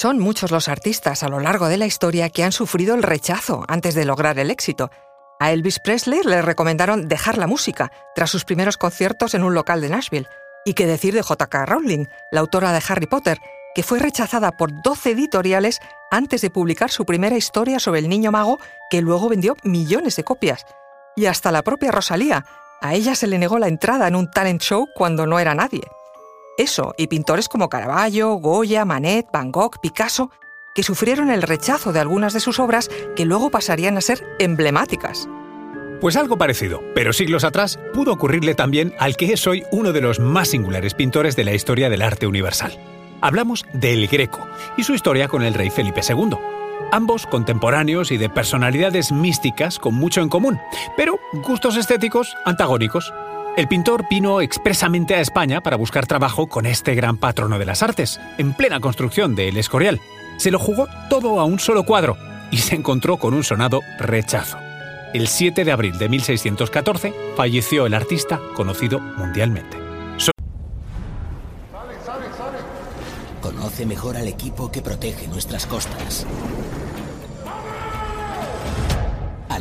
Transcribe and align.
Son 0.00 0.18
muchos 0.18 0.50
los 0.50 0.68
artistas 0.68 1.22
a 1.22 1.28
lo 1.28 1.40
largo 1.40 1.68
de 1.68 1.76
la 1.76 1.84
historia 1.84 2.30
que 2.30 2.42
han 2.42 2.52
sufrido 2.52 2.94
el 2.94 3.02
rechazo 3.02 3.64
antes 3.68 3.94
de 3.94 4.06
lograr 4.06 4.38
el 4.38 4.50
éxito. 4.50 4.90
A 5.38 5.52
Elvis 5.52 5.78
Presley 5.78 6.22
le 6.24 6.40
recomendaron 6.40 7.06
dejar 7.06 7.36
la 7.36 7.46
música 7.46 7.92
tras 8.14 8.30
sus 8.30 8.46
primeros 8.46 8.78
conciertos 8.78 9.34
en 9.34 9.44
un 9.44 9.52
local 9.52 9.82
de 9.82 9.90
Nashville. 9.90 10.26
Y 10.64 10.72
qué 10.72 10.86
decir 10.86 11.12
de 11.12 11.20
J.K. 11.20 11.66
Rowling, 11.66 12.06
la 12.32 12.40
autora 12.40 12.72
de 12.72 12.82
Harry 12.88 13.04
Potter, 13.04 13.40
que 13.74 13.82
fue 13.82 13.98
rechazada 13.98 14.52
por 14.52 14.70
12 14.82 15.10
editoriales 15.10 15.80
antes 16.10 16.40
de 16.40 16.48
publicar 16.48 16.90
su 16.90 17.04
primera 17.04 17.36
historia 17.36 17.78
sobre 17.78 17.98
el 18.00 18.08
niño 18.08 18.32
mago, 18.32 18.58
que 18.88 19.02
luego 19.02 19.28
vendió 19.28 19.54
millones 19.64 20.16
de 20.16 20.24
copias. 20.24 20.64
Y 21.14 21.26
hasta 21.26 21.52
la 21.52 21.60
propia 21.60 21.92
Rosalía, 21.92 22.46
a 22.80 22.94
ella 22.94 23.14
se 23.14 23.26
le 23.26 23.36
negó 23.36 23.58
la 23.58 23.68
entrada 23.68 24.08
en 24.08 24.16
un 24.16 24.30
talent 24.30 24.62
show 24.62 24.88
cuando 24.94 25.26
no 25.26 25.38
era 25.38 25.54
nadie. 25.54 25.82
Eso, 26.60 26.94
y 26.98 27.06
pintores 27.06 27.48
como 27.48 27.70
Caravaggio, 27.70 28.34
Goya, 28.34 28.84
Manet, 28.84 29.28
Van 29.32 29.50
Gogh, 29.50 29.80
Picasso, 29.80 30.30
que 30.74 30.82
sufrieron 30.82 31.30
el 31.30 31.40
rechazo 31.40 31.90
de 31.94 32.00
algunas 32.00 32.34
de 32.34 32.40
sus 32.40 32.58
obras 32.58 32.90
que 33.16 33.24
luego 33.24 33.48
pasarían 33.48 33.96
a 33.96 34.02
ser 34.02 34.26
emblemáticas. 34.38 35.26
Pues 36.02 36.16
algo 36.16 36.36
parecido, 36.36 36.82
pero 36.94 37.14
siglos 37.14 37.44
atrás, 37.44 37.78
pudo 37.94 38.12
ocurrirle 38.12 38.54
también 38.54 38.92
al 38.98 39.16
que 39.16 39.32
es 39.32 39.46
hoy 39.46 39.64
uno 39.72 39.94
de 39.94 40.02
los 40.02 40.20
más 40.20 40.48
singulares 40.48 40.92
pintores 40.92 41.34
de 41.34 41.44
la 41.44 41.54
historia 41.54 41.88
del 41.88 42.02
arte 42.02 42.26
universal. 42.26 42.78
Hablamos 43.22 43.64
del 43.72 44.06
Greco 44.06 44.46
y 44.76 44.82
su 44.82 44.92
historia 44.92 45.28
con 45.28 45.42
el 45.42 45.54
rey 45.54 45.70
Felipe 45.70 46.02
II. 46.06 46.36
Ambos 46.92 47.26
contemporáneos 47.26 48.10
y 48.12 48.18
de 48.18 48.28
personalidades 48.28 49.12
místicas 49.12 49.78
con 49.78 49.94
mucho 49.94 50.20
en 50.20 50.28
común, 50.28 50.60
pero 50.94 51.18
gustos 51.32 51.78
estéticos 51.78 52.36
antagónicos. 52.44 53.14
El 53.56 53.66
pintor 53.66 54.06
vino 54.08 54.40
expresamente 54.40 55.14
a 55.14 55.20
España 55.20 55.60
para 55.60 55.76
buscar 55.76 56.06
trabajo 56.06 56.46
con 56.46 56.66
este 56.66 56.94
gran 56.94 57.16
patrono 57.16 57.58
de 57.58 57.66
las 57.66 57.82
artes, 57.82 58.20
en 58.38 58.54
plena 58.54 58.80
construcción 58.80 59.34
de 59.34 59.48
El 59.48 59.56
Escorial. 59.56 60.00
Se 60.38 60.50
lo 60.50 60.58
jugó 60.58 60.86
todo 61.10 61.40
a 61.40 61.44
un 61.44 61.58
solo 61.58 61.84
cuadro 61.84 62.16
y 62.50 62.58
se 62.58 62.76
encontró 62.76 63.18
con 63.18 63.34
un 63.34 63.42
sonado 63.42 63.80
rechazo. 63.98 64.56
El 65.12 65.26
7 65.26 65.64
de 65.64 65.72
abril 65.72 65.98
de 65.98 66.08
1614 66.08 67.12
falleció 67.36 67.86
el 67.86 67.94
artista 67.94 68.40
conocido 68.54 69.00
mundialmente. 69.00 69.76
Conoce 73.42 73.84
mejor 73.84 74.16
al 74.16 74.28
equipo 74.28 74.70
que 74.70 74.80
protege 74.80 75.26
nuestras 75.26 75.66
costas. 75.66 76.24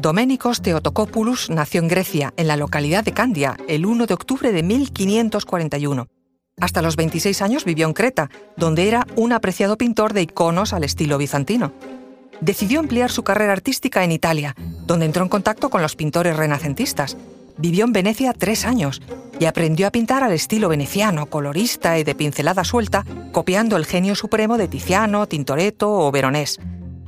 Doménicos 0.00 0.62
Theotokopoulos 0.62 1.50
nació 1.50 1.80
en 1.80 1.88
Grecia, 1.88 2.32
en 2.36 2.46
la 2.46 2.56
localidad 2.56 3.02
de 3.02 3.10
Candia, 3.10 3.56
el 3.66 3.84
1 3.84 4.06
de 4.06 4.14
octubre 4.14 4.52
de 4.52 4.62
1541. 4.62 6.06
Hasta 6.60 6.82
los 6.82 6.94
26 6.94 7.42
años 7.42 7.64
vivió 7.64 7.84
en 7.88 7.94
Creta, 7.94 8.30
donde 8.56 8.86
era 8.86 9.08
un 9.16 9.32
apreciado 9.32 9.76
pintor 9.76 10.12
de 10.12 10.22
iconos 10.22 10.72
al 10.72 10.84
estilo 10.84 11.18
bizantino. 11.18 11.72
Decidió 12.40 12.78
ampliar 12.78 13.10
su 13.10 13.24
carrera 13.24 13.52
artística 13.52 14.04
en 14.04 14.12
Italia, 14.12 14.54
donde 14.86 15.06
entró 15.06 15.24
en 15.24 15.30
contacto 15.30 15.68
con 15.68 15.82
los 15.82 15.96
pintores 15.96 16.36
renacentistas. 16.36 17.16
Vivió 17.56 17.84
en 17.84 17.92
Venecia 17.92 18.32
tres 18.34 18.66
años 18.66 19.02
y 19.40 19.46
aprendió 19.46 19.88
a 19.88 19.90
pintar 19.90 20.22
al 20.22 20.30
estilo 20.30 20.68
veneciano, 20.68 21.26
colorista 21.26 21.98
y 21.98 22.04
de 22.04 22.14
pincelada 22.14 22.62
suelta, 22.62 23.04
copiando 23.32 23.76
el 23.76 23.84
genio 23.84 24.14
supremo 24.14 24.58
de 24.58 24.68
Tiziano, 24.68 25.26
Tintoretto 25.26 25.90
o 25.90 26.12
Veronés. 26.12 26.60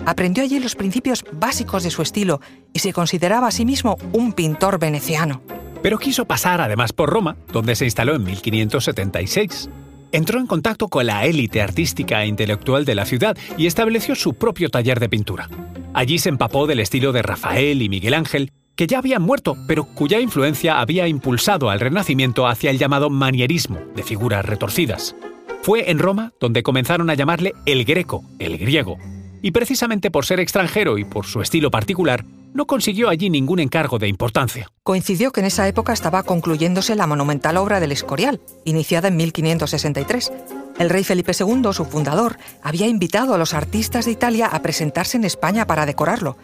Aprendió 0.06 0.42
allí 0.42 0.58
los 0.58 0.74
principios 0.74 1.24
básicos 1.32 1.82
de 1.82 1.90
su 1.90 2.02
estilo 2.02 2.40
y 2.72 2.78
se 2.78 2.92
consideraba 2.92 3.48
a 3.48 3.52
sí 3.52 3.64
mismo 3.64 3.96
un 4.12 4.32
pintor 4.32 4.78
veneciano. 4.78 5.42
Pero 5.82 5.98
quiso 5.98 6.24
pasar 6.24 6.60
además 6.60 6.92
por 6.92 7.10
Roma, 7.10 7.36
donde 7.52 7.74
se 7.74 7.84
instaló 7.84 8.14
en 8.14 8.24
1576. 8.24 9.70
Entró 10.12 10.40
en 10.40 10.46
contacto 10.46 10.88
con 10.88 11.06
la 11.06 11.24
élite 11.24 11.62
artística 11.62 12.22
e 12.22 12.26
intelectual 12.26 12.84
de 12.84 12.94
la 12.94 13.06
ciudad 13.06 13.36
y 13.56 13.66
estableció 13.66 14.14
su 14.14 14.34
propio 14.34 14.68
taller 14.68 14.98
de 14.98 15.08
pintura. 15.08 15.48
Allí 15.94 16.18
se 16.18 16.28
empapó 16.28 16.66
del 16.66 16.80
estilo 16.80 17.12
de 17.12 17.22
Rafael 17.22 17.80
y 17.82 17.88
Miguel 17.88 18.14
Ángel, 18.14 18.52
que 18.76 18.86
ya 18.86 18.98
habían 18.98 19.22
muerto, 19.22 19.56
pero 19.66 19.84
cuya 19.84 20.20
influencia 20.20 20.80
había 20.80 21.06
impulsado 21.06 21.70
al 21.70 21.80
Renacimiento 21.80 22.46
hacia 22.46 22.70
el 22.70 22.78
llamado 22.78 23.10
manierismo, 23.10 23.78
de 23.94 24.02
figuras 24.02 24.44
retorcidas. 24.44 25.14
Fue 25.62 25.90
en 25.90 25.98
Roma 25.98 26.32
donde 26.40 26.62
comenzaron 26.62 27.10
a 27.10 27.14
llamarle 27.14 27.52
el 27.66 27.84
greco, 27.84 28.24
el 28.38 28.56
griego, 28.56 28.98
y 29.42 29.50
precisamente 29.52 30.10
por 30.10 30.24
ser 30.24 30.40
extranjero 30.40 30.98
y 30.98 31.04
por 31.04 31.26
su 31.26 31.40
estilo 31.40 31.70
particular, 31.70 32.24
no 32.52 32.66
consiguió 32.66 33.08
allí 33.08 33.30
ningún 33.30 33.60
encargo 33.60 33.98
de 33.98 34.08
importancia. 34.08 34.70
Coincidió 34.82 35.30
que 35.30 35.40
en 35.40 35.46
esa 35.46 35.68
época 35.68 35.92
estaba 35.92 36.22
concluyéndose 36.22 36.96
la 36.96 37.06
monumental 37.06 37.56
obra 37.56 37.80
del 37.80 37.92
Escorial, 37.92 38.40
iniciada 38.64 39.08
en 39.08 39.16
1563. 39.16 40.32
El 40.78 40.90
rey 40.90 41.04
Felipe 41.04 41.32
II, 41.38 41.72
su 41.72 41.84
fundador, 41.84 42.38
había 42.62 42.86
invitado 42.86 43.34
a 43.34 43.38
los 43.38 43.54
artistas 43.54 44.06
de 44.06 44.12
Italia 44.12 44.46
a 44.46 44.62
presentarse 44.62 45.16
en 45.16 45.24
España 45.24 45.66
para 45.66 45.86
decorarlo. 45.86 46.36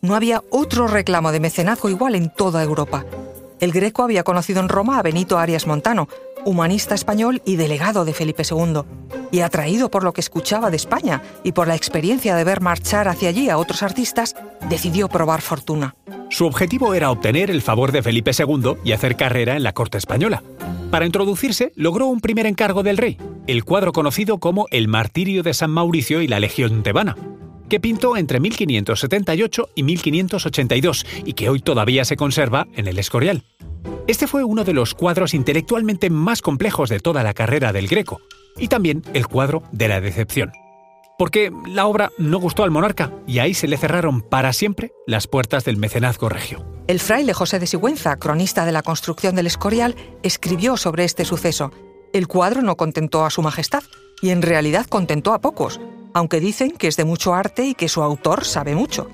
No 0.00 0.16
había 0.16 0.42
otro 0.50 0.88
reclamo 0.88 1.30
de 1.30 1.40
mecenazgo 1.40 1.88
igual 1.88 2.14
en 2.14 2.30
toda 2.30 2.62
Europa. 2.62 3.04
El 3.60 3.70
Greco 3.70 4.02
había 4.02 4.24
conocido 4.24 4.60
en 4.60 4.68
Roma 4.68 4.98
a 4.98 5.02
Benito 5.02 5.38
Arias 5.38 5.68
Montano, 5.68 6.08
humanista 6.44 6.94
español 6.94 7.42
y 7.44 7.56
delegado 7.56 8.04
de 8.04 8.12
Felipe 8.12 8.42
II, 8.48 8.82
y 9.30 9.40
atraído 9.40 9.90
por 9.90 10.04
lo 10.04 10.12
que 10.12 10.20
escuchaba 10.20 10.70
de 10.70 10.76
España 10.76 11.22
y 11.42 11.52
por 11.52 11.68
la 11.68 11.74
experiencia 11.74 12.36
de 12.36 12.44
ver 12.44 12.60
marchar 12.60 13.08
hacia 13.08 13.28
allí 13.28 13.48
a 13.48 13.58
otros 13.58 13.82
artistas, 13.82 14.34
decidió 14.68 15.08
probar 15.08 15.40
fortuna. 15.40 15.94
Su 16.30 16.46
objetivo 16.46 16.94
era 16.94 17.10
obtener 17.10 17.50
el 17.50 17.62
favor 17.62 17.92
de 17.92 18.02
Felipe 18.02 18.30
II 18.36 18.74
y 18.84 18.92
hacer 18.92 19.16
carrera 19.16 19.56
en 19.56 19.62
la 19.62 19.72
corte 19.72 19.98
española. 19.98 20.42
Para 20.90 21.06
introducirse, 21.06 21.72
logró 21.74 22.06
un 22.06 22.20
primer 22.20 22.46
encargo 22.46 22.82
del 22.82 22.98
rey, 22.98 23.18
el 23.46 23.64
cuadro 23.64 23.92
conocido 23.92 24.38
como 24.38 24.66
El 24.70 24.88
Martirio 24.88 25.42
de 25.42 25.54
San 25.54 25.70
Mauricio 25.70 26.20
y 26.22 26.28
la 26.28 26.40
Legión 26.40 26.82
Tebana, 26.82 27.16
que 27.68 27.80
pintó 27.80 28.16
entre 28.18 28.40
1578 28.40 29.70
y 29.74 29.82
1582 29.82 31.06
y 31.24 31.32
que 31.32 31.48
hoy 31.48 31.60
todavía 31.60 32.04
se 32.04 32.16
conserva 32.16 32.66
en 32.74 32.86
el 32.88 32.98
Escorial. 32.98 33.44
Este 34.08 34.26
fue 34.26 34.42
uno 34.42 34.64
de 34.64 34.72
los 34.72 34.94
cuadros 34.94 35.32
intelectualmente 35.32 36.10
más 36.10 36.42
complejos 36.42 36.88
de 36.88 36.98
toda 36.98 37.22
la 37.22 37.34
carrera 37.34 37.72
del 37.72 37.86
Greco, 37.86 38.20
y 38.56 38.66
también 38.66 39.04
el 39.14 39.28
cuadro 39.28 39.62
de 39.70 39.86
la 39.86 40.00
decepción. 40.00 40.50
Porque 41.18 41.52
la 41.68 41.86
obra 41.86 42.10
no 42.18 42.40
gustó 42.40 42.64
al 42.64 42.72
monarca 42.72 43.12
y 43.28 43.38
ahí 43.38 43.54
se 43.54 43.68
le 43.68 43.76
cerraron 43.76 44.20
para 44.20 44.52
siempre 44.52 44.90
las 45.06 45.28
puertas 45.28 45.64
del 45.64 45.76
mecenazgo 45.76 46.28
regio. 46.28 46.64
El 46.88 46.98
fraile 46.98 47.32
José 47.32 47.60
de 47.60 47.68
Sigüenza, 47.68 48.16
cronista 48.16 48.64
de 48.64 48.72
la 48.72 48.82
construcción 48.82 49.36
del 49.36 49.46
Escorial, 49.46 49.94
escribió 50.24 50.76
sobre 50.76 51.04
este 51.04 51.24
suceso. 51.24 51.70
El 52.12 52.26
cuadro 52.26 52.60
no 52.60 52.76
contentó 52.76 53.24
a 53.24 53.30
su 53.30 53.40
majestad 53.40 53.84
y 54.20 54.30
en 54.30 54.42
realidad 54.42 54.86
contentó 54.86 55.32
a 55.32 55.40
pocos, 55.40 55.80
aunque 56.12 56.40
dicen 56.40 56.72
que 56.72 56.88
es 56.88 56.96
de 56.96 57.04
mucho 57.04 57.34
arte 57.34 57.66
y 57.66 57.74
que 57.74 57.88
su 57.88 58.02
autor 58.02 58.44
sabe 58.44 58.74
mucho. 58.74 59.08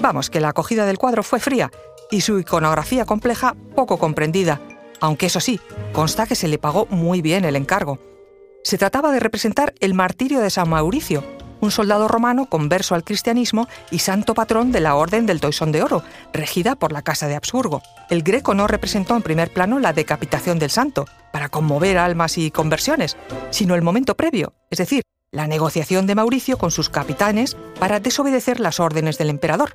Vamos, 0.00 0.30
que 0.30 0.40
la 0.40 0.50
acogida 0.50 0.86
del 0.86 0.98
cuadro 0.98 1.24
fue 1.24 1.40
fría 1.40 1.72
y 2.10 2.20
su 2.20 2.38
iconografía 2.38 3.04
compleja 3.04 3.54
poco 3.74 3.98
comprendida, 3.98 4.60
aunque 5.00 5.26
eso 5.26 5.40
sí, 5.40 5.60
consta 5.92 6.26
que 6.26 6.34
se 6.34 6.48
le 6.48 6.58
pagó 6.58 6.86
muy 6.86 7.22
bien 7.22 7.44
el 7.44 7.56
encargo. 7.56 7.98
Se 8.64 8.78
trataba 8.78 9.12
de 9.12 9.20
representar 9.20 9.74
el 9.80 9.94
martirio 9.94 10.40
de 10.40 10.50
San 10.50 10.68
Mauricio, 10.68 11.22
un 11.60 11.70
soldado 11.70 12.08
romano 12.08 12.46
converso 12.46 12.94
al 12.94 13.04
cristianismo 13.04 13.68
y 13.90 13.98
santo 13.98 14.34
patrón 14.34 14.72
de 14.72 14.80
la 14.80 14.94
Orden 14.94 15.26
del 15.26 15.40
Toisón 15.40 15.72
de 15.72 15.82
Oro, 15.82 16.02
regida 16.32 16.76
por 16.76 16.92
la 16.92 17.02
Casa 17.02 17.26
de 17.26 17.36
Habsburgo. 17.36 17.82
El 18.10 18.22
greco 18.22 18.54
no 18.54 18.66
representó 18.66 19.16
en 19.16 19.22
primer 19.22 19.52
plano 19.52 19.78
la 19.78 19.92
decapitación 19.92 20.58
del 20.58 20.70
santo, 20.70 21.06
para 21.32 21.48
conmover 21.48 21.98
almas 21.98 22.38
y 22.38 22.50
conversiones, 22.50 23.16
sino 23.50 23.74
el 23.74 23.82
momento 23.82 24.16
previo, 24.16 24.54
es 24.70 24.78
decir, 24.78 25.02
la 25.30 25.46
negociación 25.46 26.06
de 26.06 26.14
Mauricio 26.14 26.56
con 26.56 26.70
sus 26.70 26.88
capitanes 26.88 27.56
para 27.78 28.00
desobedecer 28.00 28.60
las 28.60 28.80
órdenes 28.80 29.18
del 29.18 29.30
emperador. 29.30 29.74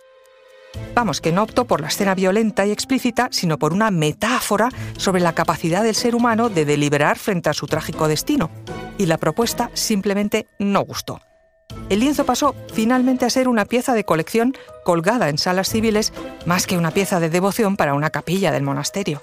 Vamos, 0.93 1.21
que 1.21 1.31
no 1.31 1.43
optó 1.43 1.65
por 1.65 1.81
la 1.81 1.87
escena 1.87 2.15
violenta 2.15 2.65
y 2.65 2.71
explícita, 2.71 3.29
sino 3.31 3.57
por 3.57 3.73
una 3.73 3.91
metáfora 3.91 4.69
sobre 4.97 5.21
la 5.21 5.33
capacidad 5.33 5.83
del 5.83 5.95
ser 5.95 6.15
humano 6.15 6.49
de 6.49 6.65
deliberar 6.65 7.17
frente 7.17 7.49
a 7.49 7.53
su 7.53 7.67
trágico 7.67 8.07
destino. 8.07 8.49
Y 8.97 9.07
la 9.07 9.17
propuesta 9.17 9.71
simplemente 9.73 10.47
no 10.59 10.81
gustó. 10.81 11.19
El 11.89 11.99
lienzo 11.99 12.25
pasó 12.25 12.55
finalmente 12.73 13.25
a 13.25 13.29
ser 13.29 13.47
una 13.47 13.65
pieza 13.65 13.93
de 13.93 14.03
colección 14.03 14.55
colgada 14.83 15.29
en 15.29 15.37
salas 15.37 15.69
civiles 15.69 16.13
más 16.45 16.67
que 16.67 16.77
una 16.77 16.91
pieza 16.91 17.19
de 17.19 17.29
devoción 17.29 17.75
para 17.75 17.93
una 17.93 18.09
capilla 18.09 18.51
del 18.51 18.63
monasterio. 18.63 19.21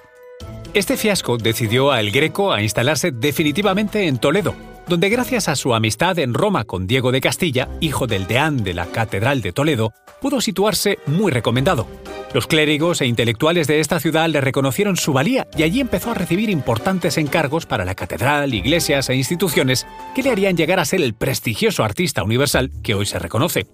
Este 0.75 0.97
fiasco 0.97 1.37
decidió 1.37 1.91
a 1.91 2.01
El 2.01 2.13
Greco 2.13 2.53
a 2.53 2.63
instalarse 2.63 3.11
definitivamente 3.11 4.07
en 4.07 4.19
Toledo, 4.19 4.55
donde 4.91 5.09
gracias 5.09 5.49
a 5.49 5.55
su 5.55 5.73
amistad 5.73 6.19
en 6.19 6.35
Roma 6.35 6.65
con 6.65 6.89
Diego 6.89 7.13
de 7.13 7.21
Castilla, 7.21 7.69
hijo 7.79 8.09
del 8.09 8.27
deán 8.27 8.65
de 8.65 8.75
la 8.75 8.87
Catedral 8.87 9.41
de 9.41 9.53
Toledo, 9.53 9.95
pudo 10.21 10.41
situarse 10.41 10.99
muy 11.07 11.31
recomendado. 11.31 11.87
Los 12.35 12.49
clérigos 12.49 13.01
e 13.01 13.07
intelectuales 13.07 13.69
de 13.69 13.79
esta 13.79 14.01
ciudad 14.01 14.29
le 14.29 14.41
reconocieron 14.41 14.97
su 14.97 15.13
valía 15.13 15.47
y 15.57 15.63
allí 15.63 15.81
empezó 15.81 16.11
a 16.11 16.15
recibir 16.15 16.51
importantes 16.51 17.19
encargos 17.19 17.67
para 17.67 17.85
la 17.85 17.95
catedral, 17.95 18.53
iglesias 18.53 19.09
e 19.09 19.15
instituciones 19.15 19.87
que 20.13 20.25
le 20.25 20.31
harían 20.31 20.57
llegar 20.57 20.81
a 20.81 20.85
ser 20.85 21.01
el 21.03 21.15
prestigioso 21.15 21.85
artista 21.85 22.25
universal 22.25 22.73
que 22.83 22.95
hoy 22.95 23.07
se 23.07 23.21
reconoce. 23.21 23.69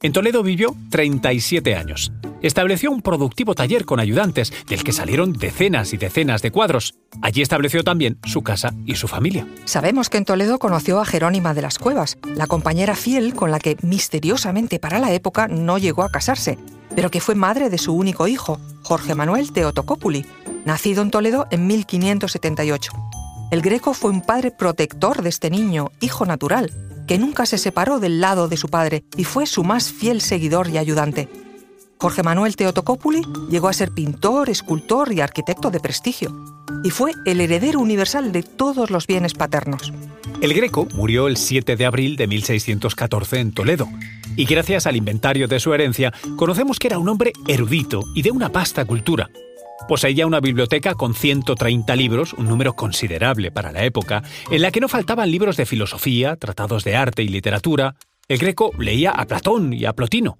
En 0.00 0.14
Toledo 0.14 0.42
vivió 0.42 0.74
37 0.90 1.74
años. 1.74 2.10
Estableció 2.44 2.90
un 2.90 3.00
productivo 3.00 3.54
taller 3.54 3.86
con 3.86 4.00
ayudantes, 4.00 4.52
del 4.68 4.84
que 4.84 4.92
salieron 4.92 5.32
decenas 5.32 5.94
y 5.94 5.96
decenas 5.96 6.42
de 6.42 6.50
cuadros. 6.50 6.94
Allí 7.22 7.40
estableció 7.40 7.82
también 7.82 8.18
su 8.22 8.42
casa 8.42 8.74
y 8.84 8.96
su 8.96 9.08
familia. 9.08 9.46
Sabemos 9.64 10.10
que 10.10 10.18
en 10.18 10.26
Toledo 10.26 10.58
conoció 10.58 11.00
a 11.00 11.06
Jerónima 11.06 11.54
de 11.54 11.62
las 11.62 11.78
Cuevas, 11.78 12.18
la 12.34 12.46
compañera 12.46 12.96
fiel 12.96 13.32
con 13.32 13.50
la 13.50 13.60
que 13.60 13.78
misteriosamente 13.80 14.78
para 14.78 14.98
la 14.98 15.10
época 15.14 15.48
no 15.48 15.78
llegó 15.78 16.02
a 16.02 16.10
casarse, 16.10 16.58
pero 16.94 17.10
que 17.10 17.22
fue 17.22 17.34
madre 17.34 17.70
de 17.70 17.78
su 17.78 17.94
único 17.94 18.28
hijo, 18.28 18.60
Jorge 18.82 19.14
Manuel 19.14 19.50
Teotocópuli, 19.50 20.26
nacido 20.66 21.00
en 21.00 21.10
Toledo 21.10 21.46
en 21.50 21.66
1578. 21.66 22.92
El 23.52 23.62
Greco 23.62 23.94
fue 23.94 24.10
un 24.10 24.20
padre 24.20 24.50
protector 24.50 25.22
de 25.22 25.30
este 25.30 25.48
niño, 25.48 25.92
hijo 26.02 26.26
natural, 26.26 26.70
que 27.06 27.16
nunca 27.16 27.46
se 27.46 27.56
separó 27.56 28.00
del 28.00 28.20
lado 28.20 28.48
de 28.48 28.58
su 28.58 28.68
padre 28.68 29.02
y 29.16 29.24
fue 29.24 29.46
su 29.46 29.64
más 29.64 29.90
fiel 29.90 30.20
seguidor 30.20 30.68
y 30.68 30.76
ayudante. 30.76 31.30
Jorge 31.98 32.22
Manuel 32.22 32.56
Teotocópuli 32.56 33.22
llegó 33.50 33.68
a 33.68 33.72
ser 33.72 33.90
pintor, 33.92 34.50
escultor 34.50 35.12
y 35.12 35.20
arquitecto 35.20 35.70
de 35.70 35.80
prestigio, 35.80 36.32
y 36.82 36.90
fue 36.90 37.12
el 37.24 37.40
heredero 37.40 37.80
universal 37.80 38.32
de 38.32 38.42
todos 38.42 38.90
los 38.90 39.06
bienes 39.06 39.34
paternos. 39.34 39.92
El 40.40 40.52
Greco 40.52 40.86
murió 40.94 41.28
el 41.28 41.36
7 41.36 41.76
de 41.76 41.86
abril 41.86 42.16
de 42.16 42.26
1614 42.26 43.40
en 43.40 43.52
Toledo, 43.52 43.88
y 44.36 44.44
gracias 44.44 44.86
al 44.86 44.96
inventario 44.96 45.48
de 45.48 45.60
su 45.60 45.72
herencia 45.72 46.12
conocemos 46.36 46.78
que 46.78 46.88
era 46.88 46.98
un 46.98 47.08
hombre 47.08 47.32
erudito 47.46 48.02
y 48.14 48.22
de 48.22 48.32
una 48.32 48.48
vasta 48.48 48.84
cultura, 48.84 49.30
Poseía 49.88 50.26
una 50.26 50.40
biblioteca 50.40 50.94
con 50.94 51.14
130 51.14 51.94
libros, 51.96 52.32
un 52.32 52.48
número 52.48 52.74
considerable 52.74 53.50
para 53.50 53.70
la 53.70 53.84
época, 53.84 54.22
en 54.50 54.62
la 54.62 54.70
que 54.70 54.80
no 54.80 54.88
faltaban 54.88 55.30
libros 55.30 55.58
de 55.58 55.66
filosofía, 55.66 56.36
tratados 56.36 56.84
de 56.84 56.96
arte 56.96 57.22
y 57.22 57.28
literatura. 57.28 57.94
El 58.26 58.38
greco 58.38 58.70
leía 58.78 59.10
a 59.10 59.26
Platón 59.26 59.74
y 59.74 59.84
a 59.84 59.92
Plotino. 59.92 60.38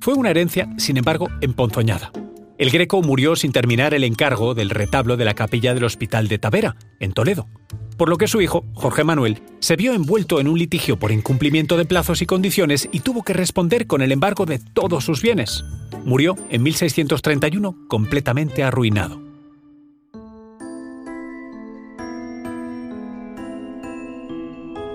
Fue 0.00 0.14
una 0.14 0.30
herencia, 0.30 0.68
sin 0.78 0.96
embargo, 0.96 1.28
emponzoñada. 1.40 2.12
El 2.58 2.70
greco 2.70 3.02
murió 3.02 3.36
sin 3.36 3.52
terminar 3.52 3.92
el 3.92 4.04
encargo 4.04 4.54
del 4.54 4.70
retablo 4.70 5.16
de 5.16 5.24
la 5.24 5.34
capilla 5.34 5.74
del 5.74 5.84
Hospital 5.84 6.28
de 6.28 6.38
Tavera, 6.38 6.76
en 7.00 7.12
Toledo 7.12 7.48
por 7.96 8.08
lo 8.08 8.18
que 8.18 8.28
su 8.28 8.40
hijo, 8.40 8.64
Jorge 8.74 9.04
Manuel, 9.04 9.42
se 9.60 9.76
vio 9.76 9.94
envuelto 9.94 10.40
en 10.40 10.48
un 10.48 10.58
litigio 10.58 10.98
por 10.98 11.12
incumplimiento 11.12 11.76
de 11.76 11.86
plazos 11.86 12.22
y 12.22 12.26
condiciones 12.26 12.88
y 12.92 13.00
tuvo 13.00 13.22
que 13.22 13.32
responder 13.32 13.86
con 13.86 14.02
el 14.02 14.12
embargo 14.12 14.46
de 14.46 14.58
todos 14.58 15.04
sus 15.04 15.22
bienes. 15.22 15.64
Murió 16.04 16.36
en 16.50 16.62
1631 16.62 17.76
completamente 17.88 18.62
arruinado. 18.62 19.25